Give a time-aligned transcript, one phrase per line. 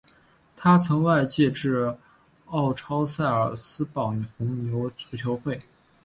[0.57, 1.95] 他曾外借至
[2.47, 5.59] 奥超萨尔斯堡红牛足球会。